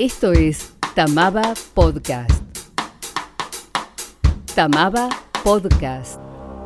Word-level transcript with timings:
Esto 0.00 0.32
es 0.32 0.74
Tamaba 0.96 1.54
Podcast. 1.72 2.42
Tamaba 4.56 5.08
Podcast. 5.44 6.20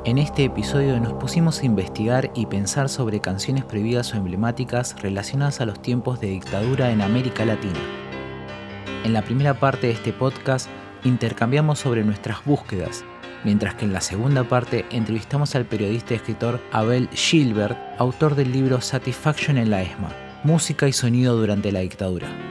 En 0.06 0.16
este 0.16 0.44
episodio 0.44 0.98
nos 0.98 1.12
pusimos 1.12 1.60
a 1.60 1.66
investigar 1.66 2.30
y 2.34 2.46
pensar 2.46 2.88
sobre 2.88 3.20
canciones 3.20 3.66
prohibidas 3.66 4.14
o 4.14 4.16
emblemáticas 4.16 4.96
relacionadas 5.02 5.60
a 5.60 5.66
los 5.66 5.82
tiempos 5.82 6.20
de 6.20 6.28
dictadura 6.28 6.90
en 6.90 7.02
América 7.02 7.44
Latina. 7.44 7.78
En 9.04 9.12
la 9.12 9.20
primera 9.20 9.60
parte 9.60 9.88
de 9.88 9.92
este 9.92 10.14
podcast 10.14 10.70
intercambiamos 11.04 11.80
sobre 11.80 12.04
nuestras 12.04 12.42
búsquedas, 12.46 13.04
mientras 13.44 13.74
que 13.74 13.84
en 13.84 13.92
la 13.92 14.00
segunda 14.00 14.44
parte 14.44 14.86
entrevistamos 14.90 15.54
al 15.54 15.66
periodista 15.66 16.14
y 16.14 16.16
escritor 16.16 16.62
Abel 16.72 17.10
Gilbert, 17.10 17.76
autor 17.98 18.36
del 18.36 18.52
libro 18.52 18.80
Satisfaction 18.80 19.58
en 19.58 19.68
la 19.68 19.82
ESMA, 19.82 20.14
Música 20.44 20.88
y 20.88 20.94
Sonido 20.94 21.36
durante 21.36 21.72
la 21.72 21.80
Dictadura. 21.80 22.47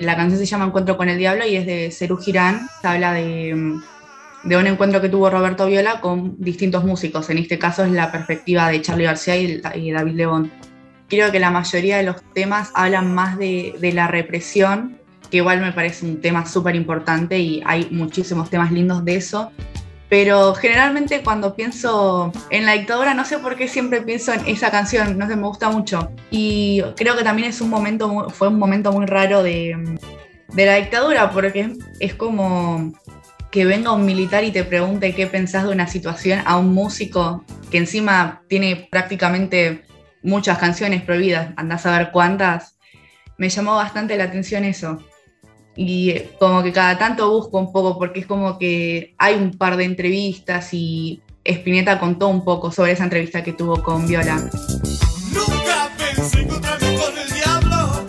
La 0.00 0.16
canción 0.16 0.38
se 0.38 0.46
llama 0.46 0.66
Encuentro 0.66 0.96
con 0.96 1.08
el 1.08 1.18
Diablo 1.18 1.46
y 1.46 1.56
es 1.56 1.66
de 1.66 1.90
Cerú 1.90 2.16
Girán. 2.16 2.68
Habla 2.82 3.12
de, 3.12 3.52
un 3.54 4.66
encuentro 4.66 5.00
que 5.00 5.08
tuvo 5.08 5.30
Roberto 5.30 5.66
Viola 5.66 6.00
con 6.00 6.36
distintos 6.38 6.84
músicos. 6.84 7.30
En 7.30 7.38
este 7.38 7.58
caso 7.58 7.84
es 7.84 7.92
la 7.92 8.12
perspectiva 8.12 8.68
de 8.68 8.82
Charlie 8.82 9.04
García 9.04 9.36
y, 9.36 9.60
David 9.60 10.14
Lebón. 10.14 10.52
Creo 11.08 11.30
que 11.30 11.38
la 11.38 11.50
mayoría 11.50 11.98
de 11.98 12.02
los 12.02 12.16
temas 12.32 12.70
hablan 12.74 13.14
más 13.14 13.38
de, 13.38 13.74
de 13.80 13.92
la 13.92 14.08
represión, 14.08 14.98
que 15.30 15.38
igual 15.38 15.60
me 15.60 15.72
parece 15.72 16.04
un 16.04 16.20
tema 16.20 16.46
súper 16.46 16.74
importante 16.74 17.38
y 17.38 17.62
hay 17.64 17.88
muchísimos 17.90 18.50
temas 18.50 18.72
lindos 18.72 19.04
de 19.04 19.16
eso. 19.16 19.52
Pero 20.08 20.54
generalmente 20.54 21.22
cuando 21.22 21.56
pienso 21.56 22.32
en 22.50 22.64
la 22.64 22.72
dictadura, 22.72 23.14
no 23.14 23.24
sé 23.24 23.38
por 23.38 23.56
qué 23.56 23.66
siempre 23.66 24.02
pienso 24.02 24.32
en 24.32 24.46
esa 24.46 24.70
canción, 24.70 25.18
no 25.18 25.26
sé, 25.26 25.34
me 25.34 25.46
gusta 25.46 25.68
mucho. 25.70 26.12
Y 26.30 26.82
creo 26.96 27.16
que 27.16 27.24
también 27.24 27.48
es 27.48 27.60
un 27.60 27.70
momento, 27.70 28.30
fue 28.30 28.48
un 28.48 28.58
momento 28.58 28.92
muy 28.92 29.06
raro 29.06 29.42
de, 29.42 29.98
la 30.54 30.74
dictadura, 30.76 31.30
porque 31.30 31.72
es 31.98 32.14
como 32.14 32.92
que 33.50 33.64
venga 33.64 33.92
un 33.92 34.04
militar 34.04 34.44
y 34.44 34.52
te 34.52 34.64
pregunte 34.64 35.14
qué 35.14 35.26
pensás 35.26 35.64
de 35.64 35.70
una 35.70 35.88
situación 35.88 36.40
a 36.44 36.56
un 36.56 36.72
músico 36.72 37.44
que 37.70 37.78
encima 37.78 38.42
tiene 38.48 38.88
prácticamente 38.90 39.82
muchas 40.22 40.58
canciones 40.58 41.02
prohibidas, 41.02 41.52
andás 41.56 41.84
a 41.86 41.98
ver 41.98 42.10
cuántas. 42.12 42.76
Me 43.38 43.48
llamó 43.48 43.74
bastante 43.74 44.16
la 44.16 44.24
atención 44.24 44.64
eso 44.64 44.98
y 45.76 46.14
como 46.38 46.62
que 46.62 46.72
cada 46.72 46.98
tanto 46.98 47.30
busco 47.30 47.58
un 47.58 47.70
poco 47.70 47.98
porque 47.98 48.20
es 48.20 48.26
como 48.26 48.58
que 48.58 49.14
hay 49.18 49.34
un 49.34 49.52
par 49.52 49.76
de 49.76 49.84
entrevistas 49.84 50.72
y 50.72 51.20
Spinetta 51.44 52.00
contó 52.00 52.28
un 52.28 52.44
poco 52.44 52.72
sobre 52.72 52.92
esa 52.92 53.04
entrevista 53.04 53.44
que 53.44 53.52
tuvo 53.52 53.82
con 53.82 54.06
Viola. 54.06 54.36
Nunca 55.32 55.90
pensé 55.98 56.40
encontrarme 56.40 56.96
con 56.96 57.18
el 57.18 57.30
diablo. 57.30 58.04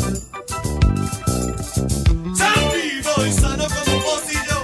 Tan 2.37 2.53
vivo 2.73 3.25
y 3.25 3.31
sano 3.31 3.65
como 3.67 4.01
pocillo. 4.01 4.63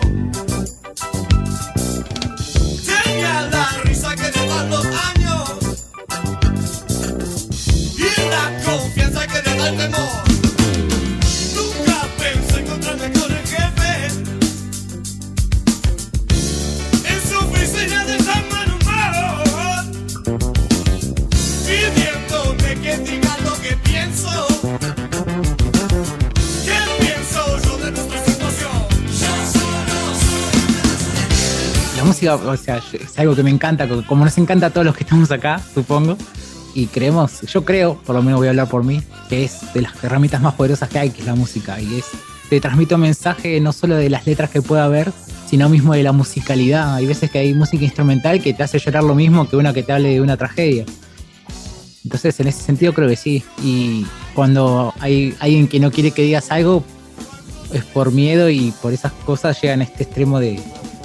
Tenía 3.04 3.42
la 3.52 3.70
risa 3.84 4.16
que 4.16 4.40
le 4.40 4.48
dan 4.48 4.70
los 4.70 4.86
años. 4.86 5.50
Y 7.98 8.30
la 8.30 8.64
confianza 8.66 9.28
que 9.28 9.50
le 9.50 9.68
el 9.68 9.78
temor. 9.78 10.33
O 32.28 32.58
sea, 32.58 32.82
es 32.94 33.18
algo 33.20 33.36
que 33.36 33.44
me 33.44 33.50
encanta, 33.50 33.88
como 34.08 34.26
nos 34.26 34.38
encanta 34.38 34.68
a 34.68 34.70
todos 34.70 34.86
los 34.86 34.96
que 34.96 35.04
estamos 35.04 35.32
acá, 35.32 35.62
supongo, 35.74 36.18
y 36.76 36.88
creemos, 36.88 37.42
yo 37.42 37.64
creo, 37.64 37.96
por 38.06 38.16
lo 38.16 38.24
menos 38.24 38.40
voy 38.40 38.48
a 38.48 38.52
hablar 38.52 38.68
por 38.68 38.84
mí, 38.84 39.02
que 39.30 39.44
es 39.44 39.74
de 39.74 39.82
las 39.82 40.04
herramientas 40.04 40.42
más 40.42 40.56
poderosas 40.56 40.90
que 40.90 41.00
hay, 41.00 41.10
que 41.12 41.22
es 41.22 41.28
la 41.28 41.36
música, 41.36 41.80
y 41.80 42.00
es, 42.00 42.06
te 42.50 42.60
transmite 42.60 42.96
un 42.96 43.02
mensaje 43.02 43.60
no 43.60 43.74
solo 43.74 43.96
de 43.96 44.10
las 44.10 44.26
letras 44.26 44.50
que 44.50 44.62
pueda 44.62 44.86
haber, 44.86 45.12
sino 45.50 45.70
mismo 45.70 45.94
de 45.94 46.04
la 46.04 46.12
musicalidad. 46.12 46.96
Hay 46.96 47.06
veces 47.06 47.30
que 47.30 47.40
hay 47.40 47.54
música 47.54 47.84
instrumental 47.84 48.42
que 48.42 48.54
te 48.54 48.64
hace 48.64 48.80
llorar 48.80 49.04
lo 49.04 49.16
mismo 49.16 49.48
que 49.48 49.56
una 49.56 49.74
que 49.74 49.84
te 49.84 49.92
hable 49.92 50.10
de 50.10 50.22
una 50.22 50.36
tragedia. 50.36 50.86
Entonces, 52.04 52.40
en 52.40 52.48
ese 52.48 52.62
sentido 52.62 52.94
creo 52.94 53.08
que 53.08 53.16
sí. 53.16 53.44
Y 53.64 54.06
cuando 54.34 54.94
hay 55.00 55.36
alguien 55.40 55.68
que 55.68 55.80
no 55.80 55.92
quiere 55.92 56.12
que 56.12 56.24
digas 56.24 56.52
algo, 56.52 56.84
es 57.72 57.84
por 57.86 58.12
miedo 58.12 58.50
y 58.50 58.74
por 58.82 58.94
esas 58.94 59.12
cosas 59.12 59.62
llegan 59.62 59.82
a 59.82 59.84
este 59.84 60.04
extremo 60.04 60.40
de, 60.40 60.60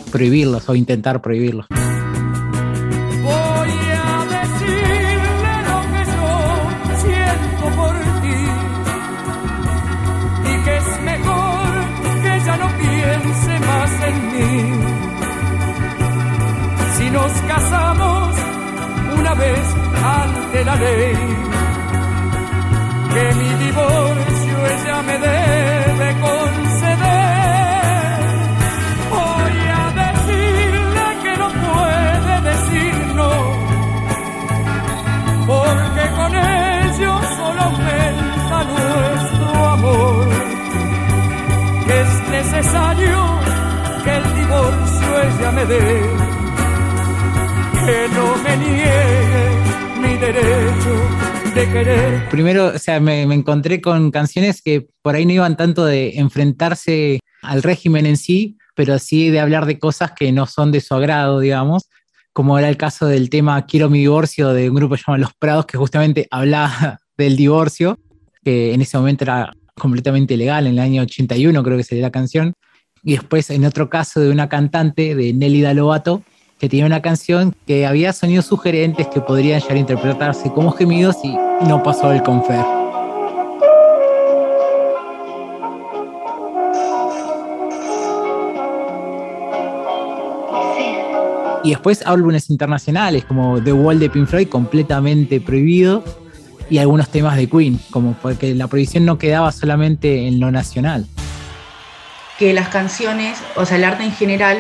prohibirlos 0.08 0.68
o 0.68 0.74
intentar 0.74 1.20
prohibirlos. 1.20 1.66
Nos 17.12 17.32
casamos 17.48 18.36
una 19.18 19.34
vez 19.34 19.58
ante 20.04 20.64
la 20.64 20.76
ley, 20.76 21.16
Primero, 52.30 52.72
o 52.74 52.78
sea, 52.78 53.00
me, 53.00 53.22
encontré 53.22 53.80
con 53.80 54.10
canciones 54.10 54.62
que 54.62 54.88
por 55.02 55.14
ahí 55.14 55.26
no 55.26 55.32
iban 55.32 55.56
tanto 55.56 55.84
de 55.84 56.18
enfrentarse 56.18 57.20
al 57.42 57.62
régimen 57.62 58.06
en 58.06 58.16
sí, 58.16 58.58
pero 58.74 58.98
sí 58.98 59.30
de 59.30 59.40
hablar 59.40 59.66
de 59.66 59.78
cosas 59.78 60.12
que 60.12 60.30
no 60.32 60.46
son 60.46 60.72
de 60.72 60.80
su 60.80 60.94
agrado, 60.94 61.40
digamos 61.40 61.88
como 62.38 62.56
era 62.56 62.68
el 62.68 62.76
caso 62.76 63.06
del 63.06 63.30
tema 63.30 63.66
Quiero 63.66 63.90
mi 63.90 63.98
divorcio 63.98 64.50
de 64.50 64.70
un 64.70 64.76
grupo 64.76 64.94
llamado 64.94 65.22
Los 65.22 65.34
Prados, 65.34 65.66
que 65.66 65.76
justamente 65.76 66.28
hablaba 66.30 67.00
del 67.18 67.36
divorcio, 67.36 67.98
que 68.44 68.72
en 68.72 68.80
ese 68.80 68.96
momento 68.96 69.24
era 69.24 69.52
completamente 69.74 70.36
legal, 70.36 70.68
en 70.68 70.74
el 70.74 70.78
año 70.78 71.02
81 71.02 71.60
creo 71.64 71.76
que 71.76 71.82
sería 71.82 72.04
la 72.04 72.12
canción. 72.12 72.54
Y 73.02 73.14
después 73.14 73.50
en 73.50 73.64
otro 73.64 73.90
caso 73.90 74.20
de 74.20 74.30
una 74.30 74.48
cantante, 74.48 75.16
de 75.16 75.32
Nelly 75.32 75.62
Lovato, 75.74 76.22
que 76.58 76.68
tenía 76.68 76.86
una 76.86 77.02
canción 77.02 77.54
que 77.66 77.86
había 77.86 78.12
sonidos 78.12 78.46
sugerentes 78.46 79.06
que 79.08 79.20
podrían 79.20 79.60
llegar 79.60 79.76
a 79.76 79.80
interpretarse 79.80 80.50
como 80.52 80.72
gemidos 80.72 81.16
y 81.22 81.36
no 81.66 81.82
pasó 81.82 82.12
el 82.12 82.22
confer. 82.22 82.64
Y 91.64 91.70
después 91.70 92.02
álbumes 92.06 92.50
internacionales 92.50 93.24
como 93.24 93.62
The 93.62 93.72
Wall 93.72 93.98
de 93.98 94.08
Pink 94.08 94.26
Floyd, 94.26 94.48
completamente 94.48 95.40
prohibido, 95.40 96.02
y 96.70 96.78
algunos 96.78 97.08
temas 97.08 97.36
de 97.36 97.48
Queen, 97.48 97.80
como 97.90 98.14
porque 98.14 98.54
la 98.54 98.66
prohibición 98.68 99.04
no 99.04 99.18
quedaba 99.18 99.52
solamente 99.52 100.26
en 100.26 100.38
lo 100.38 100.50
nacional. 100.50 101.06
Que 102.38 102.52
las 102.52 102.68
canciones, 102.68 103.38
o 103.56 103.64
sea, 103.64 103.78
el 103.78 103.84
arte 103.84 104.04
en 104.04 104.12
general, 104.12 104.58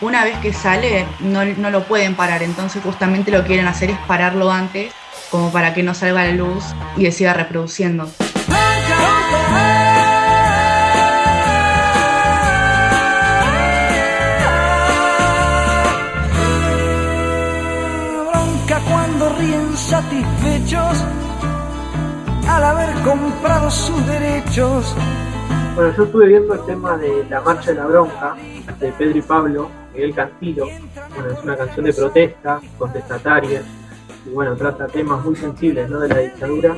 una 0.00 0.24
vez 0.24 0.38
que 0.38 0.52
sale, 0.52 1.06
no, 1.20 1.44
no 1.44 1.70
lo 1.70 1.84
pueden 1.84 2.14
parar, 2.14 2.42
entonces 2.42 2.82
justamente 2.82 3.30
lo 3.30 3.42
que 3.42 3.48
quieren 3.48 3.66
hacer 3.66 3.90
es 3.90 3.98
pararlo 4.06 4.50
antes, 4.50 4.92
como 5.30 5.50
para 5.52 5.74
que 5.74 5.82
no 5.82 5.94
salga 5.94 6.24
la 6.24 6.32
luz 6.32 6.64
y 6.96 7.04
se 7.06 7.12
siga 7.12 7.34
reproduciendo. 7.34 8.08
satisfechos 19.94 21.04
al 22.48 22.64
haber 22.64 22.92
comprado 23.02 23.70
sus 23.70 24.06
derechos. 24.06 24.94
Bueno, 25.74 25.92
yo 25.96 26.04
estuve 26.04 26.28
viendo 26.28 26.54
el 26.54 26.64
tema 26.66 26.96
de 26.96 27.26
La 27.28 27.40
Marcha 27.40 27.72
de 27.72 27.78
la 27.78 27.86
Bronca, 27.86 28.36
de 28.78 28.92
Pedro 28.92 29.18
y 29.18 29.22
Pablo, 29.22 29.68
Miguel 29.92 30.14
Cantillo. 30.14 30.66
Bueno, 31.16 31.32
es 31.32 31.42
una 31.42 31.56
canción 31.56 31.84
de 31.84 31.92
protesta, 31.92 32.60
contestataria, 32.78 33.60
y 34.24 34.30
bueno, 34.30 34.54
trata 34.54 34.86
temas 34.86 35.24
muy 35.24 35.34
sensibles 35.34 35.90
¿no? 35.90 35.98
de 35.98 36.08
la 36.08 36.18
dictadura. 36.18 36.76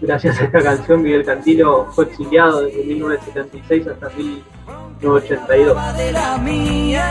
gracias 0.00 0.40
a 0.40 0.44
esta 0.44 0.62
canción 0.62 1.02
Miguel 1.02 1.26
Cantilo 1.26 1.88
fue 1.92 2.06
exiliado 2.06 2.62
desde 2.62 2.84
1976 2.84 3.88
hasta 3.88 4.08
1982. 4.16 5.96
de 5.98 6.12
la 6.12 6.38
mía, 6.38 7.04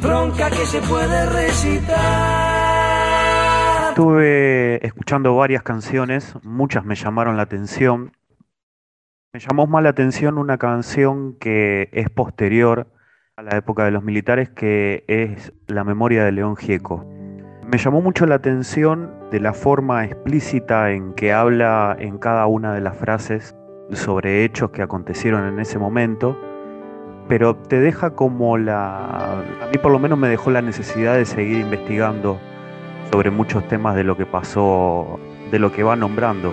bronca 0.00 0.50
que 0.50 0.64
se 0.66 0.80
puede 0.82 1.26
recitar. 1.26 2.52
Estuve 3.88 4.86
escuchando 4.86 5.34
varias 5.34 5.64
canciones, 5.64 6.34
muchas 6.42 6.84
me 6.84 6.94
llamaron 6.94 7.36
la 7.36 7.42
atención. 7.42 8.12
Me 9.34 9.40
llamó 9.40 9.66
más 9.66 9.82
la 9.82 9.88
atención 9.88 10.36
una 10.36 10.58
canción 10.58 11.38
que 11.38 11.88
es 11.92 12.10
posterior 12.10 12.88
a 13.34 13.40
la 13.40 13.56
época 13.56 13.86
de 13.86 13.90
los 13.90 14.04
militares, 14.04 14.50
que 14.50 15.04
es 15.08 15.54
La 15.68 15.84
memoria 15.84 16.22
de 16.22 16.32
León 16.32 16.54
Gieco. 16.54 17.06
Me 17.66 17.78
llamó 17.78 18.02
mucho 18.02 18.26
la 18.26 18.34
atención 18.34 19.10
de 19.30 19.40
la 19.40 19.54
forma 19.54 20.04
explícita 20.04 20.90
en 20.90 21.14
que 21.14 21.32
habla 21.32 21.96
en 21.98 22.18
cada 22.18 22.44
una 22.44 22.74
de 22.74 22.82
las 22.82 22.94
frases 22.94 23.56
sobre 23.92 24.44
hechos 24.44 24.70
que 24.70 24.82
acontecieron 24.82 25.48
en 25.48 25.60
ese 25.60 25.78
momento, 25.78 26.38
pero 27.26 27.56
te 27.56 27.80
deja 27.80 28.10
como 28.10 28.58
la... 28.58 29.38
A 29.62 29.66
mí 29.72 29.78
por 29.80 29.92
lo 29.92 29.98
menos 29.98 30.18
me 30.18 30.28
dejó 30.28 30.50
la 30.50 30.60
necesidad 30.60 31.14
de 31.14 31.24
seguir 31.24 31.60
investigando 31.60 32.38
sobre 33.10 33.30
muchos 33.30 33.66
temas 33.66 33.94
de 33.94 34.04
lo 34.04 34.14
que 34.14 34.26
pasó, 34.26 35.18
de 35.50 35.58
lo 35.58 35.72
que 35.72 35.82
va 35.82 35.96
nombrando. 35.96 36.52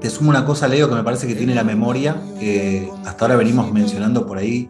Te 0.00 0.10
sumo 0.10 0.30
una 0.30 0.44
cosa, 0.44 0.68
Leo, 0.68 0.88
que 0.88 0.94
me 0.94 1.02
parece 1.02 1.26
que 1.26 1.34
tiene 1.34 1.54
la 1.54 1.64
memoria, 1.64 2.16
que 2.38 2.90
hasta 3.04 3.24
ahora 3.24 3.36
venimos 3.36 3.72
mencionando 3.72 4.26
por 4.26 4.38
ahí 4.38 4.68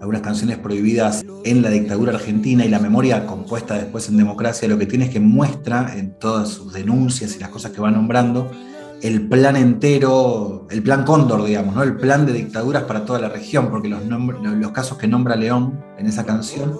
algunas 0.00 0.22
canciones 0.22 0.58
prohibidas 0.58 1.24
en 1.44 1.62
la 1.62 1.70
dictadura 1.70 2.14
argentina 2.14 2.64
y 2.64 2.68
la 2.68 2.78
memoria 2.78 3.26
compuesta 3.26 3.74
después 3.74 4.08
en 4.08 4.16
democracia, 4.16 4.68
lo 4.68 4.78
que 4.78 4.86
tiene 4.86 5.06
es 5.06 5.10
que 5.10 5.20
muestra 5.20 5.94
en 5.96 6.18
todas 6.18 6.48
sus 6.48 6.72
denuncias 6.72 7.36
y 7.36 7.40
las 7.40 7.50
cosas 7.50 7.72
que 7.72 7.80
va 7.80 7.90
nombrando 7.90 8.50
el 9.02 9.28
plan 9.28 9.56
entero, 9.56 10.66
el 10.70 10.82
plan 10.82 11.04
Cóndor, 11.04 11.44
digamos, 11.44 11.74
¿no? 11.74 11.82
el 11.82 11.96
plan 11.96 12.26
de 12.26 12.32
dictaduras 12.32 12.84
para 12.84 13.04
toda 13.04 13.20
la 13.20 13.28
región, 13.28 13.70
porque 13.70 13.88
los, 13.88 14.02
los 14.04 14.72
casos 14.72 14.98
que 14.98 15.06
nombra 15.06 15.36
León 15.36 15.80
en 15.98 16.06
esa 16.06 16.24
canción 16.26 16.76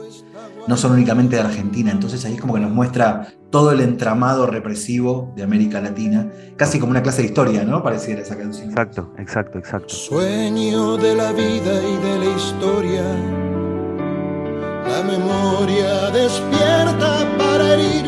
no 0.69 0.77
son 0.77 0.93
únicamente 0.93 1.37
de 1.37 1.43
Argentina, 1.43 1.91
entonces 1.91 2.25
ahí 2.27 2.35
es 2.35 2.41
como 2.41 2.55
que 2.55 2.61
nos 2.61 2.71
muestra 2.71 3.33
todo 3.51 3.73
el 3.73 3.81
entramado 3.81 4.47
represivo 4.47 5.33
de 5.35 5.43
América 5.43 5.81
Latina, 5.81 6.31
casi 6.57 6.79
como 6.79 6.91
una 6.91 7.03
clase 7.03 7.23
de 7.23 7.29
historia, 7.29 7.65
¿no? 7.65 7.83
Pareciera 7.83 8.21
esa 8.21 8.37
canción. 8.37 8.69
Exacto, 8.69 9.15
exacto, 9.19 9.59
exacto. 9.59 9.89
Sueño 9.89 10.99
de 10.99 11.15
la 11.15 11.33
vida 11.33 11.83
y 11.83 11.97
de 12.07 12.19
la 12.19 12.37
historia, 12.37 13.03
la 14.89 15.03
memoria 15.03 16.11
despierta 16.11 17.27
para 17.39 17.75
herir 17.75 18.05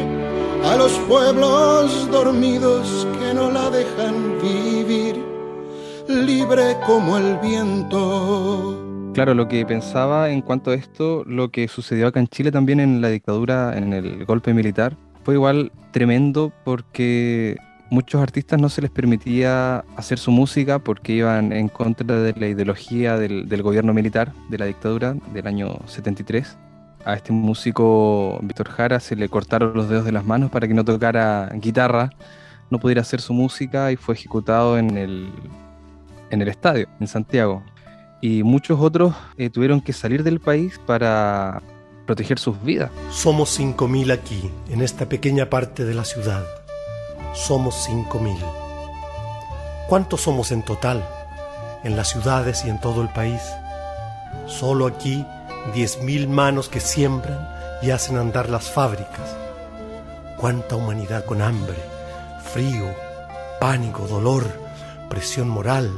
a 0.66 0.76
los 0.76 0.92
pueblos 1.08 2.10
dormidos 2.10 3.08
que 3.18 3.32
no 3.32 3.50
la 3.50 3.70
dejan 3.70 4.38
vivir, 4.42 5.24
libre 6.08 6.76
como 6.86 7.16
el 7.16 7.38
viento. 7.38 8.89
Claro, 9.14 9.34
lo 9.34 9.48
que 9.48 9.66
pensaba 9.66 10.30
en 10.30 10.40
cuanto 10.40 10.70
a 10.70 10.74
esto, 10.74 11.24
lo 11.26 11.50
que 11.50 11.66
sucedió 11.66 12.06
acá 12.06 12.20
en 12.20 12.28
Chile 12.28 12.52
también 12.52 12.78
en 12.80 13.00
la 13.00 13.08
dictadura, 13.08 13.76
en 13.76 13.92
el 13.92 14.24
golpe 14.24 14.54
militar, 14.54 14.96
fue 15.24 15.34
igual 15.34 15.72
tremendo 15.90 16.52
porque 16.64 17.56
muchos 17.90 18.22
artistas 18.22 18.60
no 18.60 18.68
se 18.68 18.82
les 18.82 18.90
permitía 18.90 19.84
hacer 19.96 20.18
su 20.18 20.30
música 20.30 20.78
porque 20.78 21.12
iban 21.12 21.52
en 21.52 21.68
contra 21.68 22.20
de 22.20 22.32
la 22.34 22.46
ideología 22.46 23.18
del, 23.18 23.62
gobierno 23.62 23.92
militar, 23.92 24.32
de 24.48 24.58
la 24.58 24.66
dictadura 24.66 25.14
del 25.34 25.46
año 25.46 25.76
73 25.86 26.56
a 27.04 27.14
este 27.14 27.32
músico 27.32 28.38
Víctor 28.42 28.68
Jara 28.68 29.00
se 29.00 29.16
le 29.16 29.28
cortaron 29.28 29.72
los 29.74 29.88
dedos 29.88 30.04
de 30.04 30.12
las 30.12 30.24
manos 30.24 30.50
para 30.50 30.68
que 30.68 30.74
no 30.74 30.84
tocara 30.84 31.50
guitarra, 31.54 32.10
no 32.70 32.78
pudiera 32.78 33.00
hacer 33.00 33.20
su 33.20 33.32
música 33.32 33.90
y 33.90 33.96
fue 33.96 34.14
ejecutado 34.14 34.78
en 34.78 34.96
el, 34.96 35.30
en 36.30 36.42
el 36.42 36.48
estadio, 36.48 36.88
en 37.00 37.08
Santiago. 37.08 37.62
Y 38.20 38.43
muchos 38.43 38.81
otros 38.81 39.14
eh, 39.37 39.50
tuvieron 39.50 39.81
que 39.81 39.93
salir 39.93 40.22
del 40.22 40.40
país 40.40 40.78
para 40.87 41.62
proteger 42.06 42.38
sus 42.38 42.62
vidas. 42.62 42.90
Somos 43.11 43.58
5.000 43.58 44.12
aquí, 44.12 44.50
en 44.69 44.82
esta 44.82 45.08
pequeña 45.08 45.49
parte 45.49 45.84
de 45.84 45.94
la 45.94 46.05
ciudad. 46.05 46.44
Somos 47.34 47.88
5.000. 47.88 48.37
¿Cuántos 49.88 50.20
somos 50.20 50.52
en 50.52 50.62
total? 50.62 51.05
En 51.82 51.96
las 51.96 52.08
ciudades 52.08 52.64
y 52.67 52.69
en 52.69 52.81
todo 52.81 53.02
el 53.02 53.08
país. 53.08 53.40
Solo 54.46 54.87
aquí 54.87 55.25
diez 55.75 56.02
mil 56.02 56.28
manos 56.28 56.69
que 56.69 56.81
siembran 56.81 57.49
y 57.82 57.90
hacen 57.90 58.17
andar 58.17 58.49
las 58.49 58.70
fábricas. 58.70 59.37
Cuánta 60.37 60.76
humanidad 60.76 61.25
con 61.25 61.43
hambre, 61.43 61.76
frío, 62.52 62.87
pánico, 63.61 64.06
dolor, 64.06 64.44
presión 65.08 65.49
moral, 65.49 65.90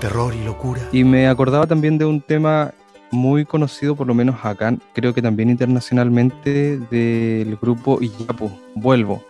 terror 0.00 0.34
y 0.34 0.44
locura. 0.44 0.80
Y 0.92 1.04
me 1.04 1.28
acordaba 1.28 1.66
también 1.66 1.98
de 1.98 2.04
un 2.04 2.20
tema 2.20 2.72
muy 3.12 3.44
conocido, 3.44 3.94
por 3.94 4.06
lo 4.06 4.14
menos 4.14 4.36
acá, 4.42 4.74
creo 4.92 5.12
que 5.14 5.22
también 5.22 5.50
internacionalmente, 5.50 6.78
del 6.90 7.56
grupo 7.56 8.00
Iyapu, 8.00 8.50
Vuelvo. 8.74 9.24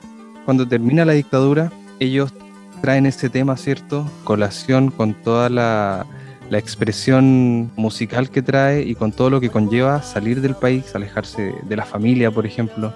Cuando 0.44 0.67
termina 0.67 1.05
la 1.05 1.12
dictadura, 1.12 1.72
ellos 1.99 2.32
traen 2.81 3.06
ese 3.06 3.28
tema, 3.28 3.56
¿cierto? 3.56 4.11
Colación 4.25 4.90
con 4.90 5.14
toda 5.14 5.49
la 5.49 6.06
la 6.50 6.58
expresión 6.58 7.70
musical 7.76 8.28
que 8.28 8.43
trae 8.43 8.82
y 8.82 8.96
con 8.96 9.12
todo 9.12 9.31
lo 9.31 9.40
que 9.40 9.50
conlleva 9.50 10.02
salir 10.02 10.40
del 10.40 10.56
país, 10.56 10.94
alejarse 10.94 11.55
de 11.62 11.76
la 11.76 11.84
familia, 11.84 12.32
por 12.32 12.44
ejemplo. 12.44 12.93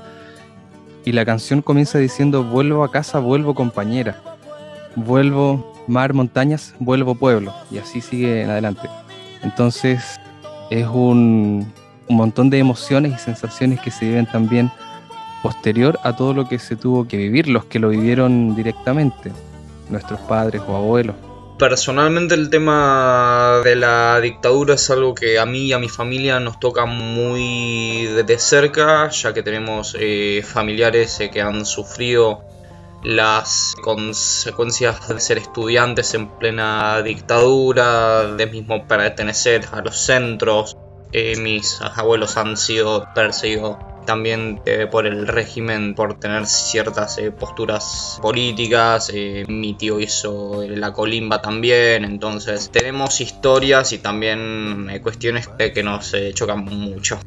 Y 1.05 1.13
la 1.13 1.25
canción 1.25 1.63
comienza 1.63 1.99
diciendo, 1.99 2.43
vuelvo 2.43 2.83
a 2.83 2.91
casa, 2.91 3.21
vuelvo 3.21 3.55
compañera, 3.55 4.21
vuelvo 4.97 5.74
mar, 5.87 6.15
montañas, 6.15 6.75
vuelvo 6.79 7.15
pueblo. 7.15 7.53
Y 7.71 7.79
así 7.79 8.01
sigue 8.01 8.43
en 8.43 8.51
adelante. 8.51 8.89
Entonces 9.43 10.19
es 10.71 10.87
un, 10.87 11.73
un 12.09 12.17
montón 12.17 12.51
de 12.51 12.59
emociones 12.59 13.15
y 13.15 13.19
sensaciones 13.19 13.81
que 13.81 13.91
se 13.91 14.07
viven 14.07 14.27
también 14.27 14.71
posterior 15.43 15.99
a 16.03 16.17
todo 16.17 16.33
lo 16.33 16.49
que 16.49 16.59
se 16.59 16.77
tuvo 16.77 17.07
que 17.07 17.17
vivir, 17.17 17.49
los 17.49 17.67
que 17.67 17.79
lo 17.79 17.91
vivieron 17.91 18.57
directamente, 18.57 19.31
nuestros 19.91 20.19
padres 20.21 20.63
o 20.67 20.77
abuelos. 20.77 21.17
Personalmente 21.59 22.35
el 22.35 22.51
tema 22.51 23.61
de 23.63 23.77
la 23.77 24.21
dictadura 24.21 24.75
es 24.75 24.91
algo 24.91 25.15
que 25.15 25.39
a 25.39 25.47
mí 25.47 25.67
y 25.67 25.73
a 25.73 25.79
mi 25.79 25.89
familia 25.89 26.41
nos 26.41 26.59
toca 26.59 26.85
muy 26.85 28.07
de 28.07 28.39
cerca, 28.39 29.09
ya 29.11 29.33
que 29.33 29.43
tenemos 29.43 29.97
eh, 30.01 30.43
familiares 30.45 31.21
eh, 31.21 31.31
que 31.31 31.41
han 31.41 31.65
sufrido 31.65 32.43
las 33.05 33.77
consecuencias 33.83 35.09
de 35.09 35.21
ser 35.21 35.39
estudiantes 35.39 36.15
en 36.15 36.29
plena 36.29 37.03
dictadura, 37.03 38.25
de 38.35 38.47
mismo 38.47 38.89
pertenecer 38.89 39.67
a 39.73 39.83
los 39.83 39.97
centros. 39.97 40.77
Eh, 41.13 41.37
mis 41.37 41.81
abuelos 41.81 42.37
han 42.37 42.57
sido 42.57 43.07
perseguidos 43.15 43.77
también 44.07 44.61
eh, 44.67 44.87
por 44.91 45.07
el 45.07 45.29
régimen, 45.29 45.95
por 45.95 46.19
tener 46.19 46.47
ciertas 46.47 47.19
eh, 47.19 47.31
posturas 47.31 48.19
políticas. 48.21 49.13
Mi 49.49 49.75
tío 49.75 50.01
hizo 50.01 50.65
la 50.67 50.93
colimba 50.93 51.41
también, 51.41 52.05
entonces 52.05 52.71
tenemos 52.71 53.21
historias 53.21 53.93
y 53.93 53.99
también 53.99 54.89
cuestiones 55.03 55.49
que 55.49 55.83
nos 55.83 56.13
chocan 56.35 56.65
mucho. 56.65 57.21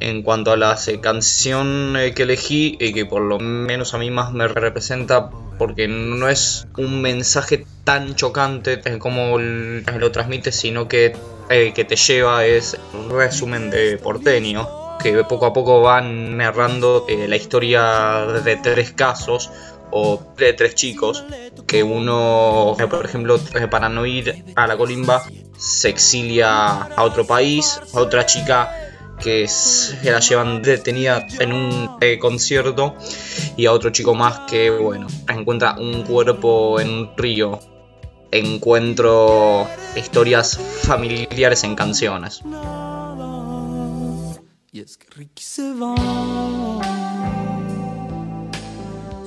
En 0.00 0.22
cuanto 0.22 0.52
a 0.52 0.56
la 0.56 0.78
canción 1.00 1.94
que 2.14 2.22
elegí, 2.22 2.76
y 2.80 2.92
que 2.92 3.04
por 3.04 3.22
lo 3.22 3.38
menos 3.38 3.94
a 3.94 3.98
mí 3.98 4.10
más 4.10 4.32
me 4.32 4.46
representa, 4.46 5.30
porque 5.58 5.88
no 5.88 6.28
es 6.28 6.66
un 6.76 7.02
mensaje 7.02 7.66
tan 7.84 8.14
chocante 8.14 8.80
como 8.98 9.38
lo 9.38 10.12
transmite, 10.12 10.52
sino 10.52 10.88
que, 10.88 11.16
que 11.48 11.84
te 11.84 11.96
lleva 11.96 12.44
es 12.46 12.78
un 12.92 13.10
resumen 13.10 13.70
de 13.70 13.98
porteño 13.98 14.68
que 14.98 15.24
poco 15.24 15.46
a 15.46 15.52
poco 15.52 15.80
van 15.80 16.36
narrando 16.36 17.06
eh, 17.08 17.26
la 17.28 17.36
historia 17.36 18.26
de 18.44 18.56
tres 18.56 18.92
casos 18.92 19.50
o 19.90 20.20
de 20.36 20.52
tres 20.52 20.74
chicos 20.74 21.24
que 21.66 21.82
uno, 21.82 22.76
por 22.90 23.04
ejemplo, 23.04 23.40
eh, 23.54 23.68
para 23.68 23.88
no 23.88 24.04
ir 24.06 24.44
a 24.54 24.66
la 24.66 24.76
colimba, 24.76 25.22
se 25.56 25.88
exilia 25.88 26.68
a 26.68 27.02
otro 27.02 27.26
país, 27.26 27.80
a 27.94 28.00
otra 28.00 28.26
chica 28.26 28.70
que 29.22 29.48
se 29.48 30.10
la 30.10 30.20
llevan 30.20 30.62
detenida 30.62 31.26
en 31.40 31.52
un 31.52 31.96
eh, 32.00 32.18
concierto 32.18 32.94
y 33.56 33.66
a 33.66 33.72
otro 33.72 33.90
chico 33.90 34.14
más 34.14 34.40
que, 34.48 34.70
bueno, 34.70 35.06
encuentra 35.28 35.76
un 35.78 36.02
cuerpo 36.04 36.80
en 36.80 36.90
un 36.90 37.10
río. 37.16 37.58
Encuentro 38.30 39.66
historias 39.96 40.58
familiares 40.82 41.64
en 41.64 41.74
canciones. 41.74 42.42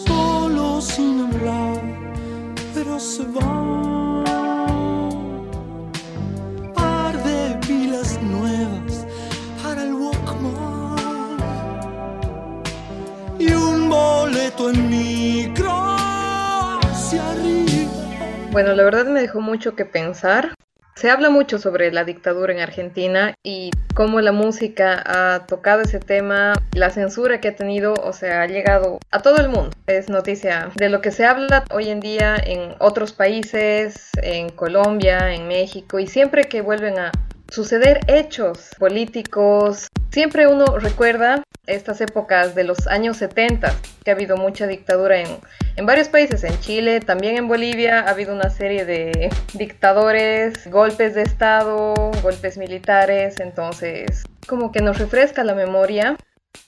Solo 0.06 0.82
sin 0.82 1.34
hablar, 1.34 1.82
pero 2.74 3.00
se 3.00 3.24
va. 3.24 3.91
En 14.70 15.54
hacia 16.84 17.32
arriba. 17.32 17.92
Bueno, 18.52 18.74
la 18.74 18.84
verdad 18.84 19.06
me 19.06 19.22
dejó 19.22 19.42
mucho 19.42 19.76
que 19.76 19.86
pensar. 19.86 20.54
Se 20.96 21.10
habla 21.10 21.30
mucho 21.30 21.58
sobre 21.58 21.92
la 21.92 22.04
dictadura 22.04 22.54
en 22.54 22.60
Argentina 22.60 23.34
y 23.44 23.72
cómo 23.96 24.22
la 24.22 24.34
música 24.34 25.02
ha 25.06 25.48
tocado 25.48 25.82
ese 25.82 26.00
tema, 26.00 26.54
la 26.74 26.90
censura 26.92 27.42
que 27.42 27.48
ha 27.48 27.56
tenido, 27.56 27.94
o 27.96 28.14
sea, 28.14 28.44
ha 28.44 28.48
llegado 28.48 29.00
a 29.10 29.22
todo 29.22 29.38
el 29.38 29.50
mundo. 29.50 29.72
Es 29.88 30.10
noticia 30.10 30.70
de 30.76 30.90
lo 30.90 31.02
que 31.02 31.12
se 31.12 31.26
habla 31.26 31.64
hoy 31.72 31.90
en 31.90 32.02
día 32.02 32.36
en 32.36 32.76
otros 32.80 33.14
países, 33.14 34.10
en 34.22 34.50
Colombia, 34.50 35.34
en 35.34 35.48
México, 35.48 35.98
y 35.98 36.08
siempre 36.08 36.50
que 36.50 36.62
vuelven 36.62 37.00
a 37.00 37.12
suceder 37.52 38.00
hechos 38.08 38.70
políticos, 38.80 39.88
siempre 40.10 40.48
uno 40.48 40.78
recuerda 40.78 41.44
estas 41.68 42.00
épocas 42.00 42.56
de 42.56 42.64
los 42.64 42.88
años 42.88 43.18
70, 43.18 43.74
que 44.04 44.12
ha 44.12 44.14
habido 44.14 44.38
mucha 44.38 44.68
dictadura 44.68 45.20
en, 45.20 45.28
en 45.76 45.86
varios 45.86 46.08
países, 46.08 46.46
en 46.46 46.58
Chile, 46.62 47.02
también 47.02 47.36
en 47.38 47.50
Bolivia, 47.50 48.00
ha 48.00 48.12
habido 48.12 48.34
una 48.34 48.50
serie 48.50 48.86
de 48.86 49.30
dictadores, 49.54 50.66
golpes 50.72 51.14
de 51.14 51.24
Estado, 51.24 52.12
golpes 52.24 52.58
militares, 52.58 53.40
entonces 53.42 54.24
como 54.48 54.72
que 54.72 54.82
nos 54.82 54.98
refresca 54.98 55.44
la 55.44 55.54
memoria 55.54 56.18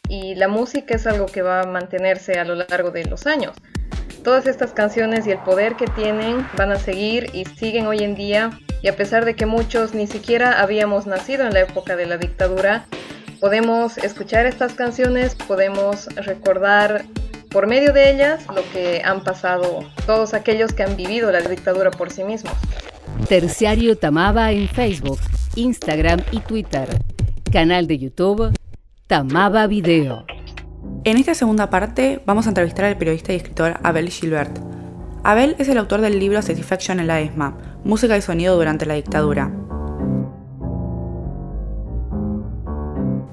y 0.10 0.36
la 0.36 0.50
música 0.50 0.96
es 0.96 1.08
algo 1.08 1.25
que 1.28 1.42
va 1.42 1.62
a 1.62 1.66
mantenerse 1.66 2.40
a 2.40 2.44
lo 2.44 2.56
largo 2.56 2.92
de 2.92 3.06
los 3.06 3.25
años. 3.25 3.56
Todas 4.22 4.48
estas 4.48 4.72
canciones 4.72 5.28
y 5.28 5.32
el 5.32 5.40
poder 5.40 5.75
que 5.75 5.86
tienen 5.86 6.46
van 6.58 6.72
a 6.72 6.78
seguir 6.78 7.30
y 7.34 7.46
siguen 7.46 7.88
hoy 7.88 8.04
en 8.04 8.16
día 8.16 8.52
y 8.84 8.90
a 8.90 8.96
pesar 8.96 9.25
de 9.25 9.36
que 9.36 9.46
muchos 9.46 9.96
ni 9.96 10.06
siquiera 10.06 10.62
habíamos 10.62 11.08
nacido 11.08 11.48
en 11.48 11.54
la 11.54 11.62
época 11.62 11.96
de 11.96 12.06
la 12.06 12.18
dictadura, 12.18 12.86
podemos 13.40 13.98
escuchar 13.98 14.46
estas 14.46 14.74
canciones, 14.74 15.36
podemos 15.36 16.08
recordar 16.18 17.06
por 17.50 17.66
medio 17.66 17.94
de 17.94 18.12
ellas 18.12 18.46
lo 18.54 18.62
que 18.74 19.02
han 19.06 19.24
pasado 19.24 19.80
todos 20.06 20.34
aquellos 20.34 20.74
que 20.74 20.84
han 20.84 20.98
vivido 20.98 21.32
la 21.32 21.42
dictadura 21.42 21.92
por 21.92 22.12
sí 22.12 22.24
mismos. 22.24 22.54
Terciario 23.30 23.98
Tamaba 23.98 24.52
en 24.52 24.68
Facebook, 24.68 25.20
Instagram 25.56 26.20
y 26.32 26.40
Twitter. 26.42 26.90
Canal 27.52 27.88
de 27.88 28.00
YouTube 28.00 28.54
Tamaba 29.08 29.66
Video. 29.68 30.25
En 31.06 31.18
esta 31.18 31.36
segunda 31.36 31.70
parte 31.70 32.22
vamos 32.25 32.48
a 32.48 32.50
entrevistar 32.50 32.86
al 32.86 32.98
periodista 32.98 33.32
y 33.32 33.38
escritor 33.38 33.80
Abel 33.84 34.10
Gilbert. 34.10 34.60
Abel 35.24 35.56
es 35.58 35.70
el 35.70 35.78
autor 35.78 36.02
del 36.02 36.20
libro 36.20 36.42
Satisfaction 36.42 37.00
en 37.00 37.08
la 37.08 37.22
ESMA, 37.22 37.73
Música 37.86 38.16
y 38.16 38.22
Sonido 38.22 38.56
durante 38.56 38.86
la 38.86 38.94
dictadura. 38.94 39.52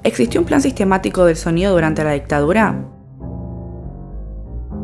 ¿Existió 0.03 0.41
un 0.41 0.45
plan 0.45 0.61
sistemático 0.61 1.23
del 1.23 1.37
sonido 1.37 1.71
durante 1.71 2.03
la 2.03 2.11
dictadura? 2.11 2.83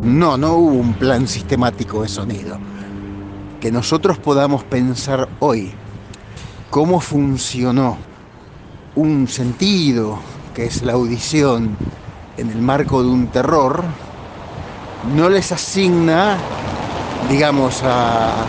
No, 0.01 0.37
no 0.37 0.53
hubo 0.53 0.71
un 0.71 0.93
plan 0.93 1.27
sistemático 1.27 2.03
de 2.03 2.07
sonido. 2.07 2.57
Que 3.59 3.69
nosotros 3.69 4.17
podamos 4.19 4.63
pensar 4.63 5.27
hoy 5.39 5.71
cómo 6.69 7.01
funcionó 7.01 7.97
un 8.95 9.27
sentido, 9.27 10.19
que 10.53 10.65
es 10.65 10.81
la 10.81 10.93
audición, 10.93 11.75
en 12.37 12.51
el 12.51 12.61
marco 12.61 13.03
de 13.03 13.09
un 13.09 13.27
terror, 13.27 13.83
no 15.13 15.27
les 15.27 15.51
asigna, 15.51 16.37
digamos, 17.29 17.81
a, 17.83 18.45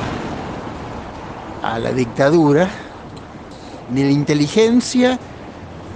a 1.75 1.79
la 1.79 1.93
dictadura 1.93 2.69
ni 3.91 4.03
la 4.03 4.11
inteligencia 4.11 5.19